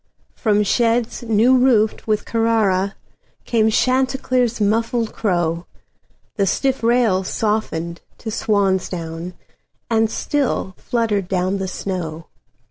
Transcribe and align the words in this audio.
From 0.33 0.63
sheds 0.63 1.21
new 1.21 1.55
roofed 1.55 2.07
with 2.07 2.25
CarraraCame 2.25 3.71
Chanticleer's 3.71 4.59
muffled 4.59 5.13
crow, 5.13 5.67
The 6.37 6.47
stiff 6.47 6.81
rails 6.81 7.27
softened 7.27 8.01
to 8.17 8.31
swan's 8.31 8.89
down, 8.89 9.35
And 9.91 10.09
still 10.09 10.73
fluttered 10.79 11.27
down 11.27 11.59
the 11.59 11.67
snow. 11.67 12.25